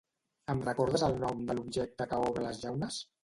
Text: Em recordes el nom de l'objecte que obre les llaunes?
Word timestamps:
Em 0.53 0.63
recordes 0.67 1.03
el 1.07 1.19
nom 1.25 1.43
de 1.51 1.57
l'objecte 1.59 2.09
que 2.13 2.21
obre 2.31 2.47
les 2.49 2.63
llaunes? 2.65 2.99